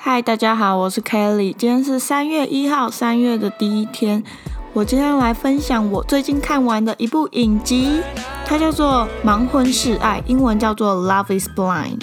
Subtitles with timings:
[0.00, 1.52] 嗨，大家好，我是 Kelly。
[1.52, 4.22] 今天是三月一号，三月的第一天。
[4.72, 8.00] 我今天来分享我最近看完的一部影集，
[8.46, 11.98] 它叫做《盲婚试爱》，英文叫做《Love Is Blind》。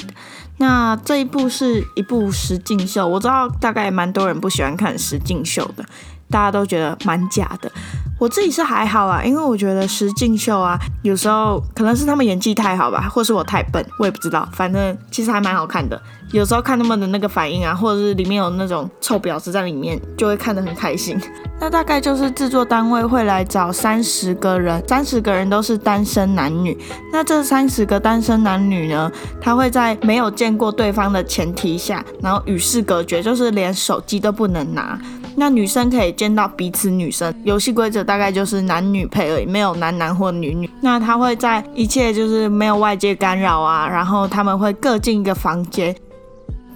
[0.58, 5.86] 那这一部是一部实境秀，我知道大概蛮多人不喜欢看实境秀的，
[6.30, 7.72] 大家都觉得蛮假的。
[8.20, 14.48] 我自己是还好啊，因为我觉得实境秀啊，有时候可能是他们演技太好吧，或是我太笨，我也不知道。
[14.52, 16.02] 反正其实还蛮好看的，
[16.36, 21.18] 有时候看他们的那个反应啊，或者是里面有那种臭婊子在里面，就会看得很开心。
[21.62, 26.78] 那大概就是制作单位会来找三十个人，三十个人都是单身男女。
[27.14, 35.00] 那这三十个单身男女呢，他会在没有见过对方的前提下，然后与世隔绝，就是连手机都不能拿。
[35.38, 40.70] 那女生可以见到彼此女生，游戏规则大概就是男女配而已，没有男男或女女。
[40.82, 45.94] 那他会在一切就是没有外界干扰啊，然后他们会各进一个房间，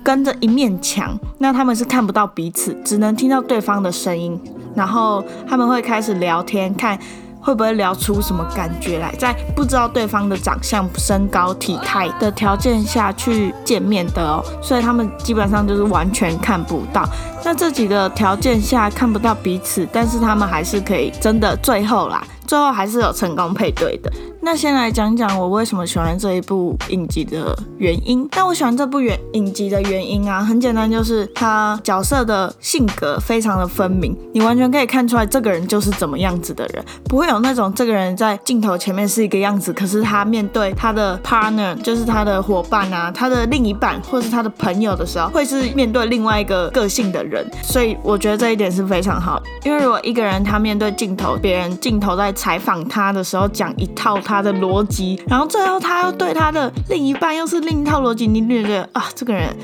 [0.09, 4.41] 跟着一面墙，那他们是看不到彼此，只能听到对方的声音，
[4.73, 6.97] 然后他们会开始聊天，看。
[7.41, 9.15] 会不会聊出什么感觉来？
[9.15, 17.07] 在不知道对方的长相、身高、体态的条件下去见面的哦，所以他们基本上就是完全看不到。
[17.45, 24.11] 那这几个条件下看不到彼此，但是他们还是可以真的最后啦，最后还是有成功配对的。
[24.41, 28.27] 那先来讲讲我为什么喜欢这一部影集的原因。
[28.31, 47.45] 但我喜欢这部原影集的原因啊，很简单，就是他角色的性格非常的分明，你完全可以看出来这个人就是怎么样子的人，不会有那种这个人在镜头前面是一个样子，可是他面对他的 partner，就是他的伙伴啊，他的另一半或是他的朋友的时候，会是面对另外一个个性的人。
[47.61, 54.17] 所以我觉得这一点是非常好，因为如果一个人他面对镜头，别人镜头在采访他的时候讲一套。
[54.29, 59.55] 他的逻辑，然后最后他又对他的另一半又是另一套逻辑，你觉得啊，这个人，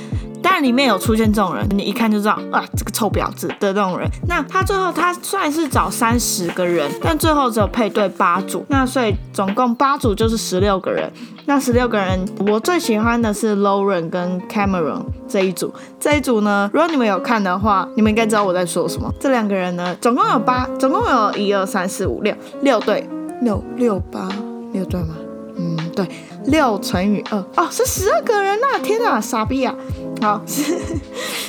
[0.55, 4.09] 当然里面有出现这种人，你一看就知道啊，这个臭婊子的这种人。
[4.25, 11.11] 那他最后他虽然是找三十个人，但最后只有配对八组，那所以总共八组就是十六个人。
[11.45, 15.73] 那十六个人，我最喜欢的是 Lauren 跟 Cameron 这一组。
[15.99, 19.13] 这一组呢，如果你们有看的话，你们应该知道我在说什么。
[19.19, 23.05] 这两个人呢，总共有八，总共有一二三四五六六对，
[23.41, 24.29] 六六八。
[24.71, 25.15] 六对吗？
[25.57, 26.05] 嗯，对，
[26.47, 28.77] 六乘以二哦，是十二个人呐！
[28.83, 29.73] 天哪，傻逼啊！
[30.21, 30.41] 好，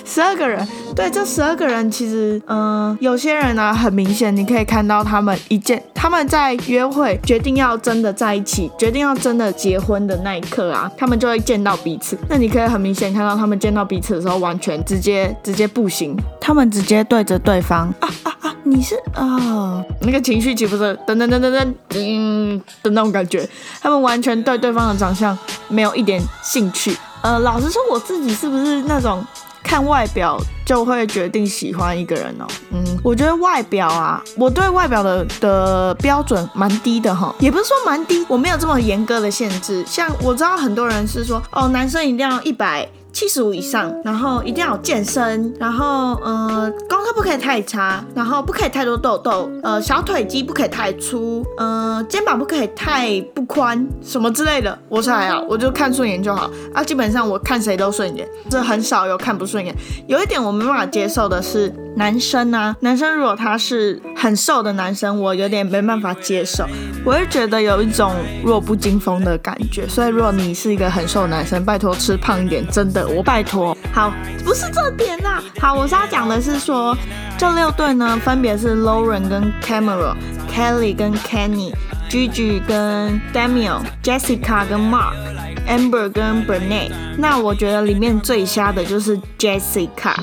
[0.04, 0.66] 十二个人。
[0.94, 12.16] 对，这十二个人其实，嗯，有些人呢，很明显，你可以看到他们一见，他们在约会，决定要真的在一起，决定要真的结婚的那一刻啊，他们就会见到彼此。
[12.30, 18.56] 那你可以很明显看到他们见到彼此的时候，完全直接直接不行，他们直接对着对方啊啊啊！
[18.64, 23.46] 你是啊，那个情绪起伏是噔噔噔噔噔嗯的那种感觉，
[23.82, 25.36] 他们完全对对方的长相
[25.68, 26.96] 没有一点兴趣。
[27.26, 29.24] 呃，老实说，我自己是不是那种？
[29.64, 32.46] 看外表就会决定喜欢一个人哦。
[32.70, 39.84] 嗯，我觉得外表啊，我对外表的的标准蛮低的哈，也不是说蛮低，我没有这么严格的限制。
[39.84, 42.88] 像我知道很多人是说，哦，男生一定要一百。
[43.16, 56.84] 七十五以上，然后一定要有健身，然后呃功课不可以太差，然后不可以太多痘痘，呃小腿肌不可以太粗，呃肩膀不可以太不宽，什么之类的，我是还好，我就看顺眼就好啊。
[56.84, 59.74] 基本上我看谁都顺眼，这很少有看不顺眼。
[60.06, 66.66] 有一点我没办法接受的是男生啊，男生如果他是很瘦的男生，我有点没办法接受，
[67.04, 68.12] 我会觉得有一种
[68.44, 69.88] 弱不禁风的感觉。
[69.88, 73.08] 所以如果你是一个很瘦的男生，拜托吃胖一点，真的。
[73.08, 74.12] 我拜托，好，
[74.44, 75.42] 不是这点呐。
[75.58, 76.94] 好，我是要讲的是说，
[77.38, 86.90] 这六对呢，分别是 Lauren 跟 Camera，Kelly 跟 Kenny，Gigi 跟 Daniel，Jessica 跟 Mark，Amber 跟 Bernay。
[87.16, 90.14] 那我觉得里面最瞎的就是 Jessica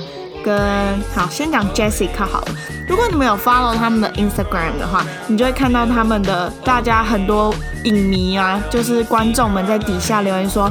[0.43, 2.47] 跟，好，先讲 Jessica 好了。
[2.87, 7.55] 如果你们有 follow 他们的 Instagram 的话，你就会看到他们的大家很多
[7.85, 10.69] 影迷啊，就是观众们在底下留言说。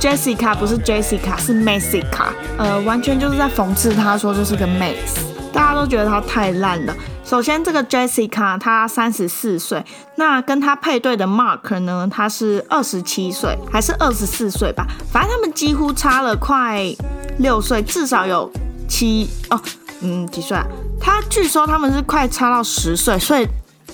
[0.00, 2.26] Jessica 不是 Jessica，是 Messica，
[2.58, 5.16] 呃，完全就是在讽刺他说这是个 Mess，
[5.50, 6.94] 大家都觉得他太烂了。
[7.24, 9.82] 首先，这个 Jessica 她三十四岁，
[10.16, 14.84] 那跟她配对的 Mark 呢，他是二十七岁，还是二十四岁吧？
[15.10, 16.84] 反正他们几乎差了快
[17.38, 18.50] 六岁，至少有
[18.94, 19.60] 七哦，
[20.02, 20.64] 嗯，几岁啊？
[21.00, 23.46] 他据说他们是快差到十岁，所以。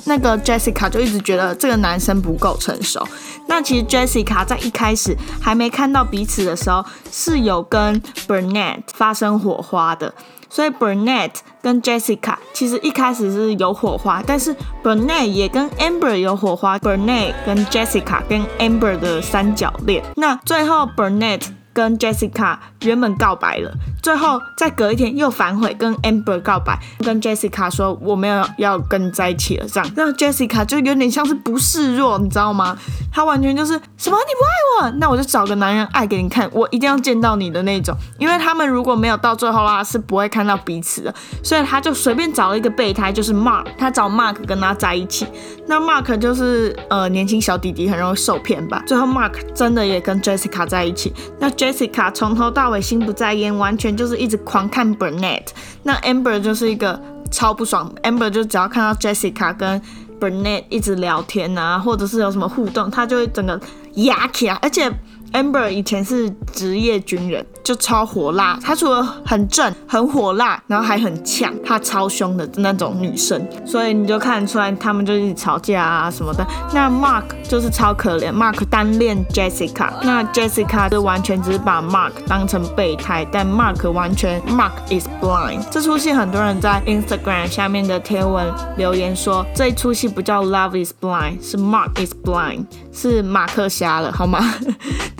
[0.05, 3.07] 那个 Jessica 就一直觉得这个男生不够成熟。
[3.47, 6.83] 那其实 Jessica 在一开始还没看到彼此的时候，
[7.13, 10.15] 是有跟 Bernard 发生火花的。
[10.49, 16.79] 所以 Bernard 跟 Jessica 其实一开始是有火花，但是 Bernard 也跟 Amber 有火花。
[16.79, 20.03] Bernard 跟 Jessica 跟 Amber 的三角恋。
[20.17, 21.43] 那最后 Bernard
[21.73, 23.73] 跟 Jessica 原本告白了，
[24.03, 32.77] 最后再隔一天又反悔跟 Amber 告白，跟 Jessica 说我没有要跟你在一起了，这样让 Jessica 就有点像是不示弱，你知道吗？
[33.13, 37.97] 他完全就是什么你不爱我，那我就找个男人爱给你看，我一定要见到你的那种。
[38.19, 45.27] 因为他们如果没有到最后啦，是不会看到彼此的，所以他就随便找了一个备胎，就是 Mark，他找 Mark 跟他在一起。
[45.67, 48.83] 那 Mark 就是呃年轻小弟弟，很容易受骗吧。
[48.87, 51.13] 最后 Mark 真的也跟 Jessica 在一起。
[51.39, 55.49] 那 Jessica 从头到尾心不在焉，完全就是一直狂看 Burnett。
[55.83, 56.99] 那 Amber 就是一个
[57.31, 59.83] 超不爽，Amber 就只要看到 Jessica 跟
[60.19, 63.61] Burnett 一直聊天啊，或者是有什么互动，他就会整个
[63.97, 64.91] 压起来，而且。
[65.33, 68.59] Amber 以前是职业军人，就超火辣。
[68.63, 73.41] 她除了很正、很火辣，然后还很呛，她超凶的那种女生。
[73.65, 76.47] 所以你就看出来，他们就一直吵架啊什么的。
[76.75, 85.63] 那 Mark 就是超可怜，Mark 单恋 Jessica，那 Jessica 就完全只是把 Mark 当成备胎，但 Mark 完全 Mark is blind。
[85.71, 94.41] 这出戏很多人在 Instagram 下面的贴文留言说，这一出戏不叫 Love is blind，是 Mark is blind，是马克瞎了，好吗？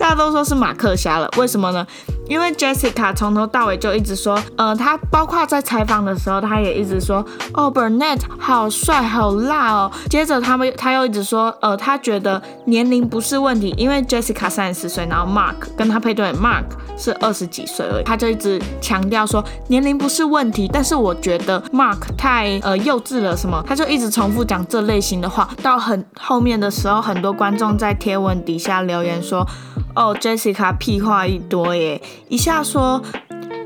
[0.01, 1.85] 大家都说是马克瞎了，为什么呢？
[2.27, 9.91] 因为 Jessica 从头到尾就一直说，呃，他包括在采访的时候，他也一直说，哦，Burnett 好帅好辣哦。
[10.09, 16.63] 接着他们他又一直说，呃，他觉得年龄不是问题，因为 Jessica 三十岁，然后 Mark 跟他配对，Mark
[16.97, 20.67] 是二十几岁而已，他就一直强调说年龄不是问题。
[20.73, 23.63] 但是我觉得 Mark 太呃幼稚了，什么？
[23.67, 29.45] 他就一直重复讲这类型的话，到很后面的时候，很多观众在贴文底下留言说。
[29.95, 33.01] 哦，Jessica 屁话一多耶，一下说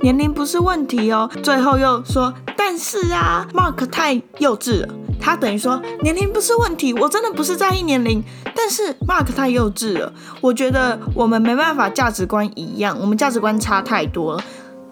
[0.01, 4.87] 年龄不是问题哦，最后又说但是啊，Mark 太幼稚了，
[5.19, 8.23] 他等于说年龄不是问题，我真的不是在意年龄，
[8.55, 10.11] 但是 Mark 太幼稚了，
[10.41, 14.43] 我觉得我们没办法价值观一样，我们价值观差太多了。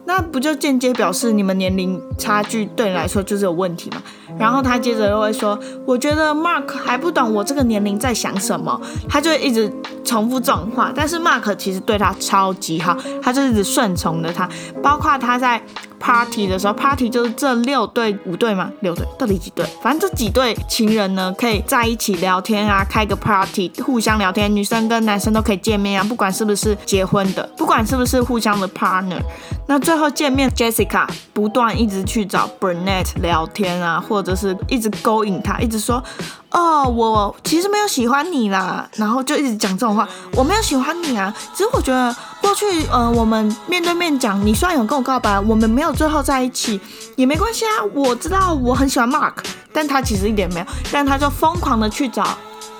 [0.06, 4.02] 那不就间接表示你们年龄差距对你来说就是有问题吗？
[4.38, 9.72] 然后他接着又会说，我觉得 Mark 还不懂我这个年龄在想什么，他就一直
[10.04, 10.92] 重复这种话。
[10.96, 14.50] 但是 Mark 其实对他超级好，他就一直顺从着他，
[14.82, 15.64] 包括他在。
[16.00, 18.72] Party 的时候，Party 就是这六对五对吗？
[18.82, 19.66] 六对，到底几对？
[19.82, 29.22] 反正这几对情人呢，可以在一起聊天啊，开个 Party，互相聊天，女生跟男生都可以见面啊，不管是不是结婚的，不管是不是互相的 partner。
[29.68, 36.04] 那最后见面，Jessica 不断一直去找 Burnett 聊天啊，或者是一直勾引他，一直说。
[36.54, 46.80] 哦，我其实没有喜欢你啦，然后就一直讲这种话，我没有喜欢你啊，只是我觉得过去，呃，我们面对面讲，你虽然有跟我告白，我们没有最后在一起，
[47.16, 47.82] 也没关系啊。
[47.96, 49.34] 我知道我很喜欢 Mark，
[49.74, 52.24] 但他其实一点没有，但他就疯狂的去找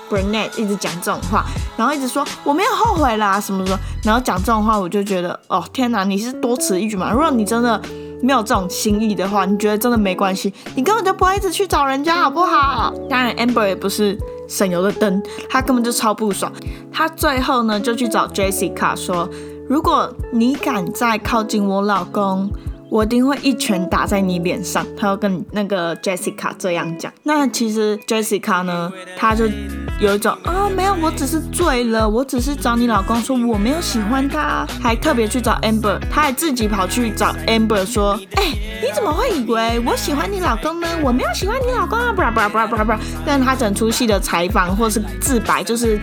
[0.08, 1.44] Burnett，一直讲这种话，
[1.76, 7.10] 然后一直说我没有后悔啦，什么什么，然后讲这种话，我就觉得，哦，天哪，你是多此一举嘛？
[7.10, 7.82] 如果你真的。
[8.24, 10.52] 没有这种心意的话，你觉得真的没关系？
[10.74, 12.90] 你根本就不会一直去找人家，好不好？
[13.10, 14.18] 当然，Amber 也不是
[14.48, 16.50] 省油的灯，他根本就超不爽。
[16.90, 19.28] 他最后呢，就去找 Jessica 说
[19.68, 22.50] ：“如果你敢再靠近我老公，
[22.88, 27.12] 我一定会一拳打在你脸上。”他要跟那个 Jessica 这样讲。
[27.24, 29.44] 那其实 Jessica 呢，他就。
[30.00, 40.88] 有一种啊，没有，我只是醉了，我只是找你老公说我没有喜欢他，还特别去找 Amber，他还自己跑去找 Amber 说，哎，你怎么会以为我喜欢你老公呢？
[41.02, 46.00] 我没有喜欢你老公啊，不啦不啦不啦不啦不啦，但他整出戏的采访或是自白就是。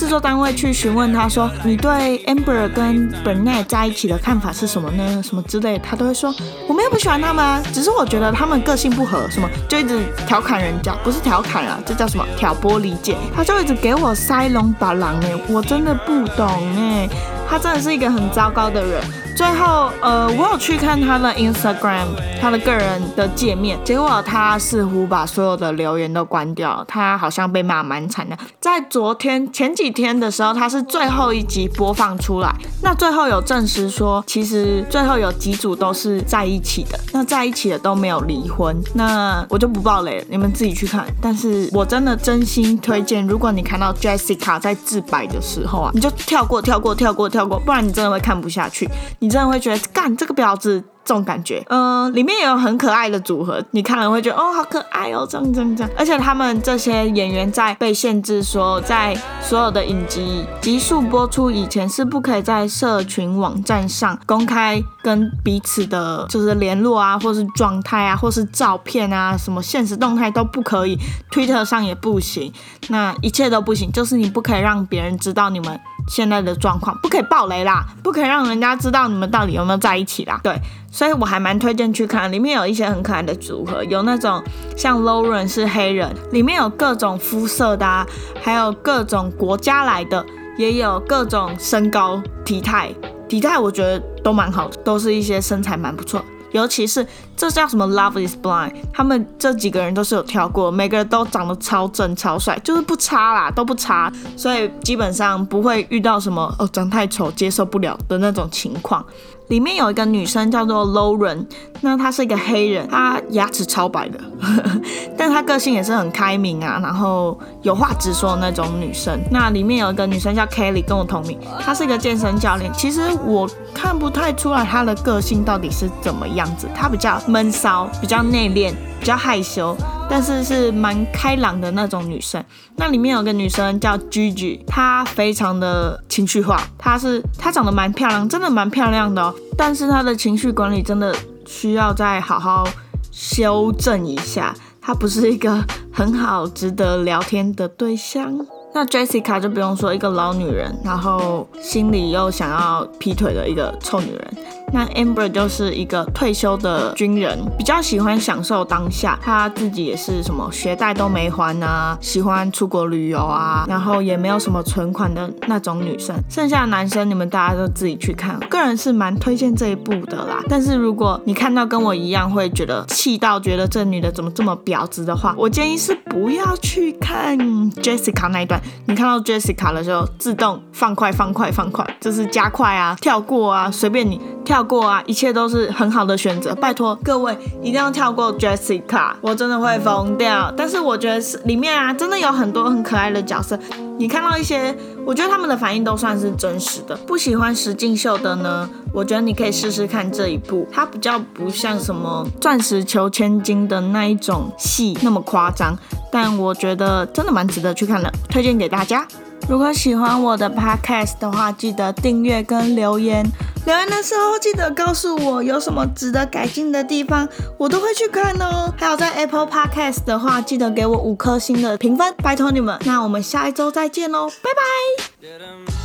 [0.00, 5.22] 制作单位去询问他说：“你对 Amber 跟 Burnett 在一起的看法是什么呢？
[5.22, 6.34] 什么之类，他都会说
[6.66, 13.14] 我没有不喜欢他们，只是我觉得他们个性不合，什么就一直调侃人家，不是调侃啊，这叫什么挑拨离间？
[13.36, 17.06] 他就一直给我塞龙把狼哎，我真的不懂哎，
[17.46, 19.02] 他真的是一个很糟糕的人。”
[19.36, 22.06] 最后，呃，我有去看他的 Instagram，
[22.40, 28.36] 他的个人的界面，结果他似乎把所有的留言都关掉，他好像被骂蛮惨的。
[28.60, 38.76] 在昨天前几天的时候，他是最后一集播放出来，那最后有证实说，其实最后有几组都是在一起的，那在一起的都没有离婚。
[38.94, 41.06] 那我就不爆雷了，你们自己去看。
[41.20, 48.88] 但是我真的真心推荐，如果你看到 Jessica 在自白的时候啊，你就跳过，跳过，跳过，跳过，不然你真的会看不下去。
[49.20, 49.30] 你。
[49.30, 55.90] 真的会觉得干这个婊子这种感觉，嗯，里面也有很可爱的组合，你看了会觉得哦，好可爱哦，这样这样这样。
[55.96, 70.98] 而且他们这些演员在被限制说，在所有的影集集数播出以前是不可以在社群网站上公开跟彼此的，就是联络啊，或是状态啊，或是照片啊，什么现实动态都不可以
[71.30, 72.52] ，Twitter 上也不行，
[72.88, 75.80] 那一切都不行，就是你不可以让别人知道你们。
[76.08, 80.40] 现在的状况，不可以爆雷啦，不可以让人家知道你们到底有没有在一起啦。
[80.42, 84.42] 对，所以我还蛮推荐去看，里面有一些很可爱的组合，有那种
[84.76, 88.06] 像 Lauren 是黑人，里面有各种肤色的，啊，
[88.42, 90.24] 还有各种国家来的，
[90.56, 92.92] 也有各种身高体态，
[93.28, 96.24] 体态我觉得都蛮好的，都是一些身材蛮不错。
[96.52, 109.04] 尤其是这叫什么《Love Is Blind》，他们这几个人都是有跳过，每个人都长得超正超帅，就是不差啦，都不差，所以基本上不会遇到什么哦长太丑接受不了的那种情况。
[109.50, 111.44] 里面有一个女生叫做 Lauren，
[111.80, 114.18] 那她是一个黑人，她牙齿超白的，
[115.18, 119.20] 但她个性也是很开明啊，然后有话直说的那种女生。
[119.28, 122.72] 那里面有一个女生叫 Kelly，跟我同名，她是一个健身教练。
[122.72, 129.76] 其实我看不太出来她的个性到底是怎么样子，她比较闷骚，比较内敛，比较害羞。
[130.08, 132.44] 但是是蛮开朗的那种女生。
[132.76, 136.60] 那里面有个女生叫 Gigi，她非常的情绪化。
[136.76, 139.34] 她是她长得蛮漂亮，真的蛮漂亮的哦。
[139.56, 141.14] 但是她的情绪管理真的
[141.46, 142.66] 需要再好好
[143.12, 144.52] 修正一下。
[144.82, 148.36] 她不是一个很好值得聊天的对象。
[148.74, 154.36] 那 Jessica 就不用说，一个老女人，然后心里又想要劈腿的一个臭女人。
[154.72, 159.18] 那 Amber 就是一个退休的军人，比较喜欢享受当下。
[159.20, 166.16] 她自己也是什么学贷都没还啊，喜欢出国旅游啊，然后也没有什么存款的那种女生。
[166.28, 170.42] 剩下的男生你们大家都自己去看，个人是蛮推荐这一部的啦。
[170.48, 177.36] 但是如果你看到跟我一样会觉得气到觉得这女的怎么这么婊子的话，我建议是不要去看
[177.72, 178.60] Jessica 那一段。
[178.86, 184.59] 你看到 Jessica 的时候，自动放快放快放快，就是加快啊，跳过啊，随便你跳。
[184.60, 186.54] 跳过啊，一切都是很好的选择。
[186.54, 190.52] 拜托各位一定要跳过 Jessica，我真的会疯掉。
[190.54, 193.58] 但是我觉得是里面啊，真的有很多很可爱的角色。
[193.96, 194.76] 你看到一些，
[195.06, 196.94] 我觉得他们的反应都算是真实的。
[197.06, 205.74] 不喜欢石敬秀的呢，我觉得你可以试试看这一部，它比较不像什么钻石求千金的那一种戏那么夸张，
[206.12, 209.08] 但我觉得真的蛮值得去看的，推荐给大家。
[209.50, 213.28] 如果喜欢我的 podcast 的话，记得订阅跟留言。
[213.66, 217.28] 留言的时候记得告诉我有什么值得改进的地方，
[217.58, 218.72] 我都会去看哦。
[218.78, 222.78] 还有在 Apple Podcast 的话，记得给我五颗星的评分，拜托你们。
[222.84, 225.79] 那我们下一周再见喽，拜拜。